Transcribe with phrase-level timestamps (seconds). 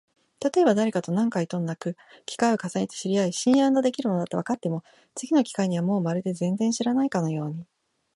[0.39, 1.95] たとえばだれかと何回となく
[2.25, 7.67] 機会を重ねて知り合い、信用のできる者だとわかっても、次の機会にはもうまるで全然知らないかのように、